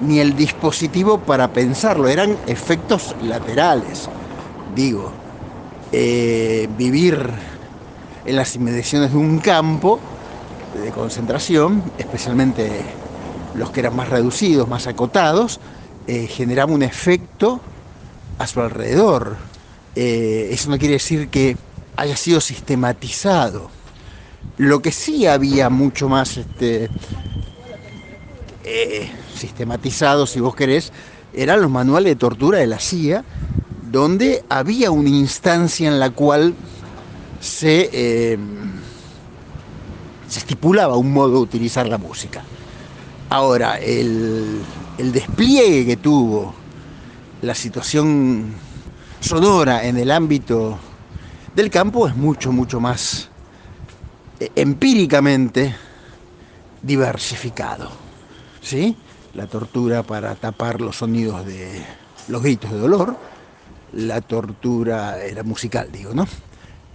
ni 0.03 0.19
el 0.19 0.37
dispositivo 0.37 1.19
para 1.19 1.49
pensarlo, 1.49 2.09
eran 2.09 2.37
efectos 2.47 3.15
laterales. 3.23 4.09
Digo, 4.75 5.13
eh, 5.93 6.69
vivir 6.77 7.31
en 8.25 8.37
las 8.37 8.55
inmediaciones 8.57 9.13
de 9.13 9.19
un 9.19 9.39
campo 9.39 10.01
de 10.83 10.91
concentración, 10.91 11.83
especialmente 11.99 12.69
los 13.55 13.71
que 13.71 13.81
eran 13.81 13.95
más 13.95 14.09
reducidos, 14.09 14.69
más 14.69 14.87
acotados, 14.87 15.61
eh, 16.07 16.27
generaba 16.27 16.73
un 16.73 16.83
efecto 16.83 17.61
a 18.39 18.47
su 18.47 18.61
alrededor. 18.61 19.37
Eh, 19.95 20.49
eso 20.51 20.71
no 20.71 20.79
quiere 20.79 20.95
decir 20.95 21.29
que 21.29 21.57
haya 21.97 22.17
sido 22.17 22.41
sistematizado. 22.41 23.82
Lo 24.59 24.81
que 24.83 24.93
sí 24.93 25.27
había 25.27 25.71
mucho 25.71 26.09
más 26.09 26.37
este, 26.37 26.91
eh, 28.65 29.11
sistematizado, 29.35 30.27
si 30.27 30.41
vos 30.41 30.55
querés, 30.55 30.93
eran 31.35 31.63
los 31.63 31.71
manuales 31.71 32.13
de 32.13 32.17
tortura 32.17 32.59
de 32.59 32.67
la 32.67 32.79
CIA, 32.79 33.25
donde 33.91 34.45
había 34.49 34.91
una 34.91 35.09
instancia 35.09 35.89
en 35.89 35.99
la 35.99 36.11
cual 36.11 36.55
se, 37.41 37.91
eh, 37.93 38.39
se 40.29 40.39
estipulaba 40.39 40.97
un 40.97 41.13
modo 41.13 41.33
de 41.33 41.39
utilizar 41.39 41.89
la 41.89 41.99
música. 41.99 42.45
Ahora, 43.31 43.79
el, 43.79 44.61
el 44.99 45.13
despliegue 45.13 45.87
que 45.87 45.97
tuvo 45.97 46.55
la 47.41 47.55
situación 47.55 48.55
sonora 49.21 49.85
en 49.87 49.97
el 49.97 50.11
ámbito 50.11 50.79
del 51.57 51.71
campo 51.71 52.07
es 52.07 52.15
mucho, 52.15 52.53
mucho 52.53 52.81
más 52.81 53.29
empíricamente 54.57 55.75
diversificado. 56.83 57.91
¿sí? 58.61 58.97
La 59.35 59.47
tortura 59.47 60.03
para 60.03 60.35
tapar 60.35 60.81
los 60.81 60.97
sonidos 60.97 61.47
de 61.47 61.83
los 62.29 62.43
gritos 62.43 62.71
de 62.71 62.79
dolor, 62.79 63.17
la 63.93 64.21
tortura 64.21 65.23
era 65.23 65.43
musical, 65.43 65.91
digo, 65.93 66.15
¿no? 66.15 66.27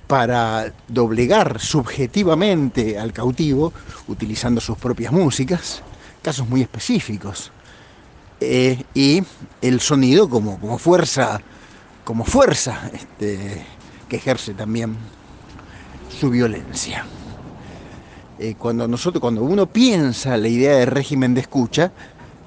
Para 0.07 0.73
doblegar 0.87 1.59
subjetivamente 1.59 2.97
al 2.97 3.11
cautivo, 3.11 3.73
utilizando 4.07 4.61
sus 4.61 4.77
propias 4.77 5.11
músicas, 5.11 5.81
casos 6.21 6.47
muy 6.47 6.61
específicos. 6.61 7.51
Eh, 8.39 8.83
y 8.93 9.23
el 9.61 9.81
sonido 9.81 10.29
como, 10.29 10.59
como 10.59 10.77
fuerza, 10.77 11.41
como 12.03 12.23
fuerza 12.23 12.89
este, 12.93 13.65
que 14.07 14.15
ejerce 14.15 14.53
también 14.53 14.95
su 16.19 16.29
violencia. 16.29 17.05
Eh, 18.39 18.55
cuando 18.57 18.87
nosotros, 18.87 19.19
cuando 19.19 19.43
uno 19.43 19.65
piensa 19.65 20.37
la 20.37 20.47
idea 20.47 20.75
de 20.75 20.85
régimen 20.85 21.33
de 21.33 21.41
escucha, 21.41 21.91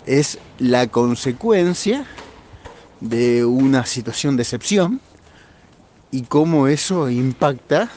es 0.07 0.39
la 0.59 0.87
consecuencia 0.87 2.05
de 3.01 3.45
una 3.45 3.85
situación 3.87 4.37
de 4.37 4.43
excepción 4.43 5.01
y 6.11 6.23
cómo 6.23 6.69
eso 6.69 7.11
impacta 7.11 7.89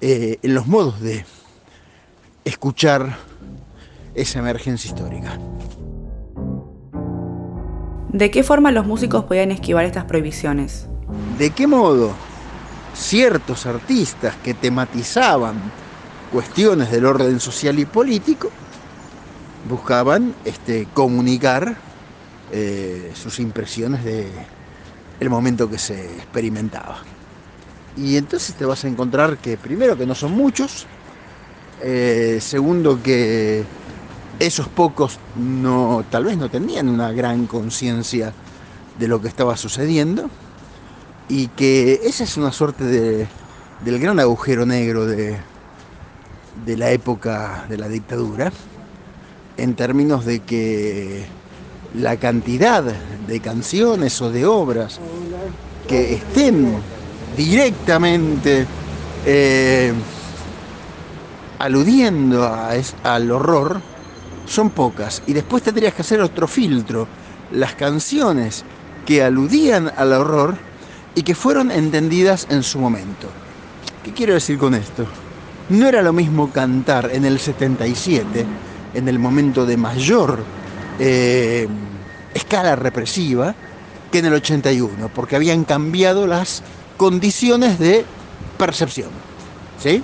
eh, 0.00 0.38
en 0.42 0.54
los 0.54 0.66
modos 0.66 1.00
de 1.00 1.24
escuchar 2.44 3.18
esa 4.14 4.38
emergencia 4.38 4.88
histórica. 4.88 5.38
¿De 8.12 8.30
qué 8.30 8.42
forma 8.42 8.70
los 8.70 8.86
músicos 8.86 9.24
podían 9.24 9.50
esquivar 9.50 9.84
estas 9.84 10.04
prohibiciones? 10.04 10.86
¿De 11.38 11.50
qué 11.50 11.66
modo 11.66 12.12
ciertos 12.94 13.66
artistas 13.66 14.34
que 14.36 14.54
tematizaban 14.54 15.56
cuestiones 16.32 16.90
del 16.90 17.06
orden 17.06 17.40
social 17.40 17.78
y 17.78 17.84
político 17.84 18.50
buscaban 19.68 20.34
este, 20.44 20.86
comunicar 20.94 21.76
eh, 22.52 23.12
sus 23.14 23.40
impresiones 23.40 24.04
de 24.04 24.30
el 25.20 25.30
momento 25.30 25.68
que 25.68 25.78
se 25.78 26.04
experimentaba. 26.16 26.98
Y 27.96 28.16
entonces 28.16 28.54
te 28.54 28.64
vas 28.64 28.84
a 28.84 28.88
encontrar 28.88 29.38
que 29.38 29.56
primero 29.56 29.98
que 29.98 30.06
no 30.06 30.14
son 30.14 30.32
muchos, 30.32 30.86
eh, 31.82 32.38
segundo 32.40 33.02
que 33.02 33.64
esos 34.38 34.68
pocos 34.68 35.18
no, 35.36 36.04
tal 36.08 36.24
vez 36.24 36.36
no 36.36 36.48
tenían 36.48 36.88
una 36.88 37.12
gran 37.12 37.46
conciencia 37.46 38.32
de 38.98 39.08
lo 39.08 39.20
que 39.20 39.28
estaba 39.28 39.56
sucediendo 39.56 40.30
y 41.28 41.48
que 41.48 42.00
esa 42.04 42.24
es 42.24 42.36
una 42.36 42.52
suerte 42.52 42.84
de, 42.84 43.26
del 43.84 43.98
gran 43.98 44.20
agujero 44.20 44.64
negro 44.64 45.06
de, 45.06 45.38
de 46.66 46.76
la 46.76 46.90
época 46.90 47.66
de 47.68 47.78
la 47.78 47.88
dictadura, 47.88 48.52
en 49.56 49.74
términos 49.74 50.24
de 50.24 50.40
que 50.40 51.24
la 51.94 52.16
cantidad 52.16 52.82
de 52.82 53.40
canciones 53.40 54.20
o 54.20 54.30
de 54.30 54.46
obras 54.46 55.00
que 55.88 56.14
estén 56.14 56.74
directamente 57.36 58.66
eh, 59.26 59.92
aludiendo 61.58 62.44
a 62.46 62.76
es- 62.76 62.94
al 63.02 63.30
horror 63.30 63.80
son 64.46 64.70
pocas. 64.70 65.22
Y 65.26 65.32
después 65.32 65.62
tendrías 65.62 65.94
que 65.94 66.02
hacer 66.02 66.20
otro 66.20 66.46
filtro. 66.46 67.06
Las 67.52 67.74
canciones 67.74 68.64
que 69.06 69.22
aludían 69.22 69.90
al 69.96 70.12
horror 70.12 70.54
y 71.14 71.22
que 71.22 71.34
fueron 71.34 71.70
entendidas 71.70 72.46
en 72.50 72.62
su 72.62 72.78
momento. 72.78 73.26
¿Qué 74.04 74.12
quiero 74.12 74.34
decir 74.34 74.58
con 74.58 74.74
esto? 74.74 75.06
No 75.70 75.86
era 75.86 76.02
lo 76.02 76.12
mismo 76.12 76.50
cantar 76.50 77.10
en 77.12 77.24
el 77.24 77.38
77, 77.38 78.46
en 78.94 79.08
el 79.08 79.18
momento 79.18 79.66
de 79.66 79.76
mayor 79.76 80.42
eh, 80.98 81.68
escala 82.32 82.74
represiva, 82.74 83.54
que 84.10 84.20
en 84.20 84.26
el 84.26 84.34
81, 84.34 85.10
porque 85.14 85.36
habían 85.36 85.64
cambiado 85.64 86.26
las 86.26 86.62
condiciones 86.96 87.78
de 87.78 88.04
percepción. 88.56 89.10
¿Sí? 89.82 90.02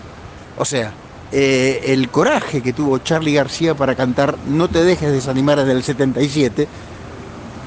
O 0.58 0.64
sea, 0.64 0.92
eh, 1.32 1.80
el 1.86 2.10
coraje 2.10 2.62
que 2.62 2.72
tuvo 2.72 2.98
Charlie 2.98 3.34
García 3.34 3.74
para 3.74 3.96
cantar 3.96 4.36
No 4.46 4.68
te 4.68 4.84
dejes 4.84 5.10
desanimar 5.10 5.58
en 5.58 5.70
el 5.70 5.82
77, 5.82 6.68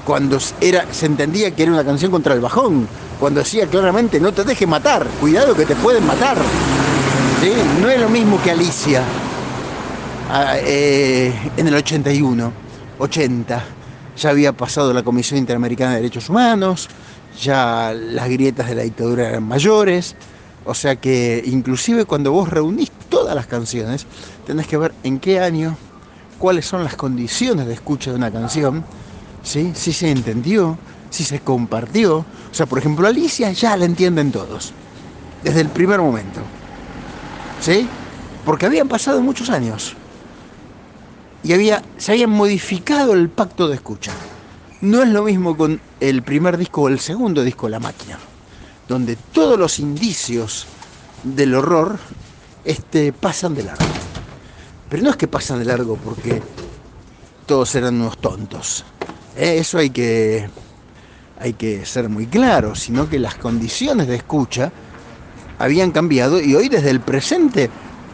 cuando 0.05 0.37
era, 0.61 0.85
se 0.93 1.05
entendía 1.05 1.53
que 1.53 1.63
era 1.63 1.73
una 1.73 1.83
canción 1.83 2.11
contra 2.11 2.33
el 2.33 2.39
bajón, 2.39 2.87
cuando 3.19 3.41
decía 3.41 3.67
claramente 3.67 4.21
no 4.21 4.31
te 4.31 4.45
dejes 4.45 4.67
matar, 4.67 5.05
cuidado 5.19 5.53
que 5.53 5.65
te 5.65 5.75
pueden 5.75 6.05
matar. 6.05 6.37
No 7.81 7.89
es 7.91 8.01
lo 8.01 8.09
mismo 8.09 8.41
que 8.41 8.49
Alicia 8.49 9.03
ah, 10.31 10.55
eh, 10.57 11.31
en 11.55 11.67
el 11.67 11.75
81, 11.75 12.51
80. 12.97 13.63
Ya 14.17 14.29
había 14.31 14.53
pasado 14.53 14.91
la 14.91 15.03
Comisión 15.03 15.37
Interamericana 15.37 15.91
de 15.91 15.97
Derechos 15.97 16.29
Humanos, 16.29 16.89
ya 17.39 17.93
las 17.93 18.27
grietas 18.27 18.67
de 18.67 18.75
la 18.75 18.81
dictadura 18.81 19.29
eran 19.29 19.43
mayores, 19.43 20.15
o 20.65 20.73
sea 20.73 20.95
que 20.95 21.43
inclusive 21.45 22.05
cuando 22.05 22.31
vos 22.31 22.49
reunís 22.49 22.91
todas 23.07 23.35
las 23.35 23.45
canciones, 23.45 24.07
tenés 24.47 24.65
que 24.65 24.77
ver 24.77 24.95
en 25.03 25.19
qué 25.19 25.39
año, 25.39 25.77
cuáles 26.39 26.65
son 26.65 26.83
las 26.83 26.95
condiciones 26.95 27.67
de 27.67 27.75
escucha 27.75 28.09
de 28.09 28.17
una 28.17 28.31
canción, 28.31 28.83
si 29.43 29.73
se 29.75 30.09
entendió, 30.09 30.75
si 31.11 31.23
se 31.23 31.39
compartió. 31.39 32.17
O 32.17 32.53
sea, 32.53 32.65
por 32.65 32.79
ejemplo, 32.79 33.07
Alicia 33.07 33.51
ya 33.51 33.77
la 33.77 33.85
entienden 33.85 34.31
todos, 34.31 34.73
desde 35.43 35.61
el 35.61 35.69
primer 35.69 35.99
momento. 35.99 36.41
¿Sí? 37.57 37.93
Porque 38.43 38.65
habían 38.65 38.87
pasado 38.87 39.21
muchos 39.21 39.49
años 39.49 39.97
y 41.41 41.53
había, 41.53 41.83
se 41.97 42.11
había 42.13 42.27
modificado 42.27 43.13
el 43.13 43.29
pacto 43.29 43.67
de 43.67 43.75
escucha. 43.75 44.21
No 44.81 45.01
es 45.03 45.09
lo 45.09 45.23
mismo 45.23 45.57
con 45.57 45.81
el 45.99 46.23
primer 46.23 46.57
disco 46.57 46.83
o 46.83 46.87
el 46.87 46.99
segundo 46.99 47.43
disco, 47.43 47.69
La 47.69 47.79
Máquina, 47.79 48.19
donde 48.87 49.17
todos 49.17 49.57
los 49.59 49.79
indicios 49.79 50.69
del 51.23 51.55
horror 51.55 51.99
este, 52.63 53.13
pasan 53.13 53.55
de 53.55 53.63
largo. 53.63 54.01
Pero 54.89 55.03
no 55.03 55.09
es 55.09 55.17
que 55.17 55.27
pasan 55.27 55.59
de 55.59 55.65
largo 55.65 55.99
porque 55.99 56.43
todos 57.45 57.73
eran 57.75 57.95
unos 58.01 58.19
tontos. 58.19 58.85
Eh, 59.35 59.57
Eso 59.59 59.77
hay 59.77 59.89
que, 59.91 60.49
hay 61.37 61.53
que 61.55 61.85
ser 61.85 62.09
muy 62.09 62.27
claro, 62.27 62.75
sino 62.75 63.07
que 63.09 63.19
las 63.19 63.37
condiciones 63.37 64.07
de 64.07 64.15
escucha 64.17 64.73
habían 65.59 65.91
cambiado 65.91 66.41
y 66.41 66.55
hoy 66.55 66.69
desde 66.69 66.89
el 66.89 66.99
presente 66.99 67.69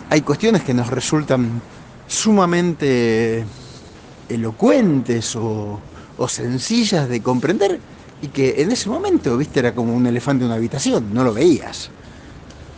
hay 0.09 0.21
cuestiones 0.21 0.63
que 0.63 0.73
nos 0.73 0.87
resultan 0.87 1.61
sumamente 2.07 3.45
elocuentes 4.29 5.35
o, 5.35 5.79
o 6.17 6.27
sencillas 6.27 7.09
de 7.09 7.21
comprender 7.21 7.79
y 8.21 8.29
que 8.29 8.61
en 8.61 8.71
ese 8.71 8.89
momento, 8.89 9.35
viste, 9.37 9.59
era 9.59 9.75
como 9.75 9.93
un 9.93 10.05
elefante 10.07 10.43
en 10.43 10.47
una 10.47 10.55
habitación, 10.55 11.13
no 11.13 11.23
lo 11.23 11.33
veías. 11.33 11.89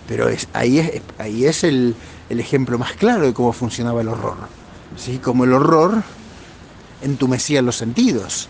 Pero 0.07 0.27
es, 0.27 0.47
ahí 0.53 0.79
es, 0.79 1.01
ahí 1.19 1.45
es 1.45 1.63
el, 1.63 1.95
el 2.29 2.39
ejemplo 2.39 2.77
más 2.79 2.93
claro 2.93 3.25
de 3.25 3.33
cómo 3.33 3.53
funcionaba 3.53 4.01
el 4.01 4.07
horror. 4.07 4.37
¿sí? 4.97 5.19
Como 5.19 5.43
el 5.43 5.53
horror 5.53 6.03
entumecía 7.01 7.61
los 7.61 7.75
sentidos, 7.75 8.49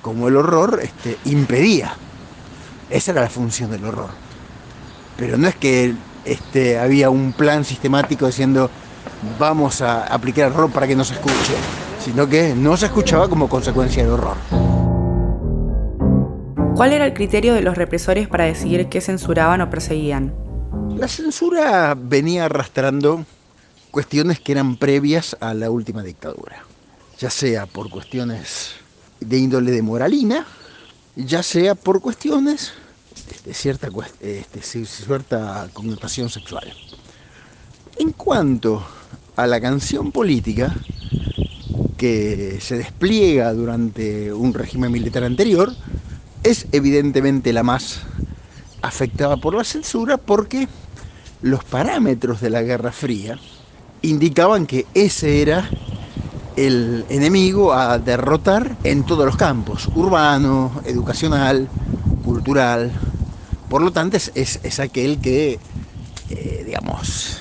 como 0.00 0.28
el 0.28 0.36
horror 0.36 0.80
este, 0.82 1.18
impedía. 1.26 1.94
Esa 2.88 3.12
era 3.12 3.22
la 3.22 3.30
función 3.30 3.70
del 3.70 3.84
horror. 3.84 4.10
Pero 5.20 5.36
no 5.36 5.46
es 5.48 5.54
que 5.54 5.94
este, 6.24 6.78
había 6.78 7.10
un 7.10 7.34
plan 7.34 7.62
sistemático 7.66 8.26
diciendo 8.26 8.70
vamos 9.38 9.82
a 9.82 10.06
aplicar 10.06 10.46
el 10.46 10.54
horror 10.54 10.72
para 10.72 10.88
que 10.88 10.96
no 10.96 11.04
se 11.04 11.12
escuche, 11.12 11.54
sino 12.02 12.26
que 12.26 12.54
no 12.54 12.74
se 12.78 12.86
escuchaba 12.86 13.28
como 13.28 13.46
consecuencia 13.46 14.02
del 14.02 14.12
horror. 14.12 14.38
¿Cuál 16.74 16.94
era 16.94 17.04
el 17.04 17.12
criterio 17.12 17.52
de 17.52 17.60
los 17.60 17.76
represores 17.76 18.28
para 18.28 18.46
decidir 18.46 18.88
qué 18.88 19.02
censuraban 19.02 19.60
o 19.60 19.68
perseguían? 19.68 20.34
La 20.96 21.06
censura 21.06 21.94
venía 21.94 22.46
arrastrando 22.46 23.26
cuestiones 23.90 24.40
que 24.40 24.52
eran 24.52 24.76
previas 24.76 25.36
a 25.40 25.52
la 25.52 25.70
última 25.70 26.02
dictadura, 26.02 26.64
ya 27.18 27.28
sea 27.28 27.66
por 27.66 27.90
cuestiones 27.90 28.76
de 29.20 29.36
índole 29.36 29.70
de 29.70 29.82
moralina, 29.82 30.46
ya 31.14 31.42
sea 31.42 31.74
por 31.74 32.00
cuestiones 32.00 32.72
de 33.44 33.54
cierta, 33.54 33.88
este, 34.20 34.60
ci- 34.60 34.86
cierta 34.86 35.68
connotación 35.72 36.30
sexual. 36.30 36.74
En 37.96 38.12
cuanto 38.12 38.84
a 39.36 39.46
la 39.46 39.60
canción 39.60 40.10
política 40.12 40.82
que 41.96 42.58
se 42.60 42.78
despliega 42.78 43.52
durante 43.52 44.32
un 44.32 44.54
régimen 44.54 44.90
militar 44.92 45.24
anterior, 45.24 45.76
es 46.42 46.68
evidentemente 46.72 47.52
la 47.52 47.62
más 47.62 48.00
afectada 48.82 49.38
por 49.38 49.54
la 49.56 49.64
censura 49.64 50.18
porque 50.18 50.68
los 51.42 51.64
parámetros 51.64 52.40
de 52.40 52.50
la 52.50 52.62
Guerra 52.62 52.92
Fría 52.92 53.40
indicaban 54.02 54.66
que 54.66 54.90
ese 54.94 55.42
era 55.42 55.74
el 56.56 57.06
enemigo 57.08 57.72
a 57.74 57.98
derrotar 57.98 58.78
en 58.84 59.04
todos 59.04 59.26
los 59.26 59.36
campos, 59.36 59.90
urbano, 59.94 60.82
educacional, 60.84 61.70
cultural. 62.22 62.94
Por 63.70 63.82
lo 63.82 63.92
tanto, 63.92 64.16
es, 64.16 64.32
es- 64.34 64.80
aquel 64.80 65.20
que, 65.20 65.60
eh, 66.28 66.62
digamos, 66.66 67.38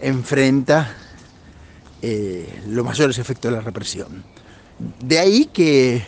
enfrenta 0.00 0.96
eh, 2.02 2.62
los 2.66 2.84
mayores 2.84 3.18
efectos 3.18 3.50
de 3.50 3.56
la 3.56 3.62
represión. 3.62 4.24
De 4.78 5.18
ahí 5.18 5.46
que 5.46 6.04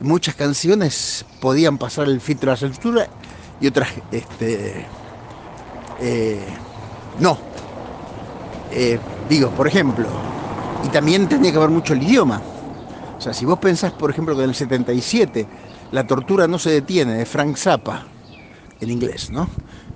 muchas 0.00 0.34
canciones 0.34 1.24
podían 1.40 1.78
pasar 1.78 2.08
el 2.08 2.20
filtro 2.20 2.50
de 2.50 2.54
la 2.54 2.58
censura 2.58 3.10
y 3.60 3.66
otras 3.68 3.90
este, 4.10 4.88
eh, 5.98 6.58
no. 7.14 7.40
Digo, 9.22 9.52
por 9.52 9.66
ejemplo, 9.66 10.26
y 10.80 10.90
también 10.90 11.28
tenía 11.28 11.52
que 11.52 11.58
ver 11.58 11.70
mucho 11.70 11.94
el 11.94 12.02
idioma. 12.02 12.44
O 13.18 13.20
sea, 13.20 13.32
si 13.34 13.44
vos 13.44 13.58
pensás, 13.58 13.92
por 13.92 14.10
ejemplo, 14.10 14.36
que 14.36 14.42
en 14.44 14.50
el 14.50 14.54
77 14.56 15.48
la 15.90 16.06
tortura 16.06 16.48
no 16.48 16.58
se 16.58 16.70
detiene 16.70 17.14
de 17.14 17.26
Frank 17.26 17.56
Zappa, 17.56 18.08
en 18.84 18.90
inglés, 18.90 19.30
¿no? 19.30 19.48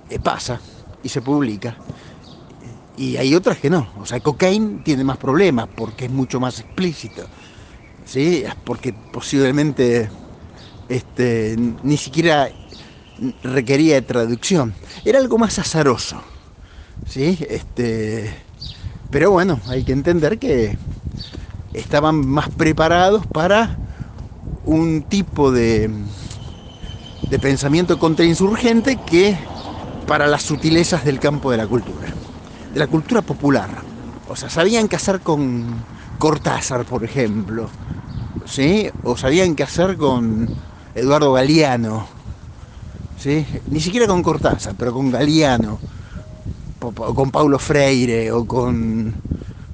Eh, 0.09 0.19
pasa 0.19 0.59
y 1.03 1.09
se 1.09 1.21
publica. 1.21 1.77
Y 2.97 3.15
hay 3.17 3.33
otras 3.33 3.57
que 3.57 3.69
no. 3.69 3.87
O 3.99 4.05
sea, 4.05 4.19
Cocaine 4.19 4.81
tiene 4.83 5.03
más 5.03 5.17
problemas 5.17 5.69
porque 5.73 6.05
es 6.05 6.11
mucho 6.11 6.39
más 6.39 6.59
explícito. 6.59 7.25
¿Sí? 8.05 8.43
Porque 8.65 8.93
posiblemente 8.93 10.09
este, 10.89 11.55
ni 11.83 11.95
siquiera 11.95 12.49
requería 13.43 13.95
de 13.95 14.01
traducción. 14.01 14.73
Era 15.05 15.19
algo 15.19 15.37
más 15.37 15.59
azaroso. 15.59 16.21
¿Sí? 17.07 17.37
Este, 17.49 18.33
pero 19.09 19.31
bueno, 19.31 19.59
hay 19.67 19.83
que 19.83 19.93
entender 19.93 20.37
que 20.37 20.77
estaban 21.73 22.27
más 22.27 22.49
preparados 22.49 23.25
para 23.27 23.79
un 24.65 25.03
tipo 25.03 25.51
de, 25.51 25.89
de 27.27 27.39
pensamiento 27.39 27.99
contrainsurgente 27.99 28.97
que 29.05 29.37
para 30.07 30.27
las 30.27 30.43
sutilezas 30.43 31.05
del 31.05 31.19
campo 31.19 31.51
de 31.51 31.57
la 31.57 31.67
cultura, 31.67 32.07
de 32.73 32.79
la 32.79 32.87
cultura 32.87 33.21
popular. 33.21 33.69
O 34.27 34.35
sea, 34.35 34.49
sabían 34.49 34.87
qué 34.87 34.95
hacer 34.95 35.21
con 35.21 35.83
Cortázar, 36.17 36.85
por 36.85 37.03
ejemplo, 37.03 37.69
¿sí? 38.45 38.89
O 39.03 39.15
sabían 39.15 39.55
qué 39.55 39.63
hacer 39.63 39.97
con 39.97 40.49
Eduardo 40.95 41.33
Galeano, 41.33 42.07
¿sí? 43.17 43.45
Ni 43.69 43.79
siquiera 43.79 44.07
con 44.07 44.23
Cortázar, 44.23 44.75
pero 44.77 44.93
con 44.93 45.11
Galeano, 45.11 45.79
o 46.81 47.13
con 47.13 47.31
Paulo 47.31 47.59
Freire, 47.59 48.31
o 48.31 48.45
con 48.45 49.15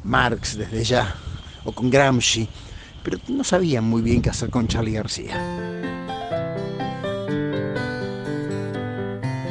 Marx 0.04 0.58
desde 0.58 0.84
ya, 0.84 1.16
o 1.64 1.72
con 1.72 1.90
Gramsci, 1.90 2.48
pero 3.04 3.18
no 3.28 3.44
sabían 3.44 3.84
muy 3.84 4.02
bien 4.02 4.22
qué 4.22 4.30
hacer 4.30 4.50
con 4.50 4.68
Charlie 4.68 4.94
García. 4.94 5.75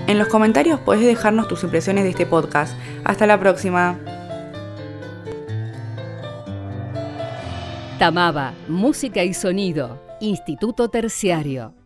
En 0.06 0.18
los 0.18 0.28
comentarios 0.28 0.80
podés 0.80 1.06
dejarnos 1.06 1.48
tus 1.48 1.62
impresiones 1.64 2.04
de 2.04 2.10
este 2.10 2.26
podcast. 2.26 2.76
Hasta 3.04 3.26
la 3.26 3.40
próxima. 3.40 3.98
Tamaba, 7.98 8.52
Música 8.68 9.24
y 9.24 9.32
Sonido, 9.32 9.98
Instituto 10.20 10.88
Terciario. 10.88 11.83